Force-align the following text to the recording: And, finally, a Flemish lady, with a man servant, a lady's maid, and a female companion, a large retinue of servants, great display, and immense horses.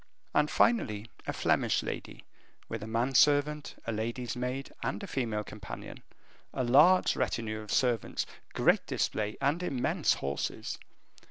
And, 0.33 0.49
finally, 0.49 1.11
a 1.27 1.31
Flemish 1.31 1.83
lady, 1.83 2.23
with 2.67 2.81
a 2.81 2.87
man 2.87 3.13
servant, 3.13 3.75
a 3.85 3.91
lady's 3.91 4.35
maid, 4.35 4.71
and 4.81 5.03
a 5.03 5.05
female 5.05 5.43
companion, 5.43 6.01
a 6.55 6.63
large 6.63 7.15
retinue 7.15 7.61
of 7.61 7.71
servants, 7.71 8.25
great 8.55 8.87
display, 8.87 9.37
and 9.39 9.61
immense 9.61 10.15
horses. 10.15 10.79